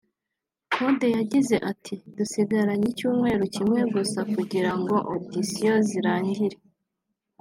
[0.73, 6.57] Kode yagize ati" Dusigaranye icyumweru kimwe gusa kugirango auditions zirangire